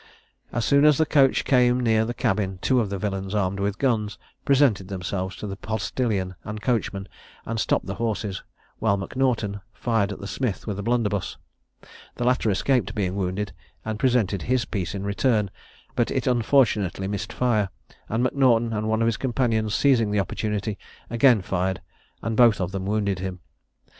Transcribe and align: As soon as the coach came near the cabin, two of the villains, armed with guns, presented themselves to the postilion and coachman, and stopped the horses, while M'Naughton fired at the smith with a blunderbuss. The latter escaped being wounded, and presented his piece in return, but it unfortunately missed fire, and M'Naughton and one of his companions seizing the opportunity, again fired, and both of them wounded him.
As 0.51 0.65
soon 0.65 0.83
as 0.83 0.97
the 0.97 1.05
coach 1.05 1.45
came 1.45 1.79
near 1.79 2.05
the 2.05 2.13
cabin, 2.15 2.57
two 2.63 2.79
of 2.79 2.89
the 2.89 2.97
villains, 2.97 3.35
armed 3.35 3.59
with 3.59 3.77
guns, 3.77 4.17
presented 4.43 4.87
themselves 4.87 5.35
to 5.35 5.45
the 5.45 5.55
postilion 5.55 6.33
and 6.43 6.59
coachman, 6.59 7.07
and 7.45 7.59
stopped 7.59 7.85
the 7.85 7.93
horses, 8.01 8.41
while 8.79 8.97
M'Naughton 8.97 9.61
fired 9.75 10.11
at 10.11 10.17
the 10.19 10.25
smith 10.25 10.65
with 10.65 10.79
a 10.79 10.81
blunderbuss. 10.81 11.37
The 12.15 12.23
latter 12.23 12.49
escaped 12.49 12.95
being 12.95 13.15
wounded, 13.15 13.53
and 13.85 13.99
presented 13.99 14.41
his 14.41 14.65
piece 14.65 14.95
in 14.95 15.03
return, 15.03 15.51
but 15.95 16.09
it 16.09 16.25
unfortunately 16.25 17.07
missed 17.07 17.31
fire, 17.31 17.69
and 18.09 18.23
M'Naughton 18.23 18.73
and 18.73 18.89
one 18.89 19.03
of 19.03 19.05
his 19.05 19.17
companions 19.17 19.75
seizing 19.75 20.09
the 20.09 20.19
opportunity, 20.19 20.79
again 21.11 21.43
fired, 21.43 21.79
and 22.23 22.35
both 22.35 22.59
of 22.59 22.71
them 22.71 22.87
wounded 22.87 23.19
him. 23.19 23.39